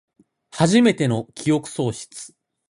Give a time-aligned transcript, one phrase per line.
[0.49, 2.33] はじめての記憶喪失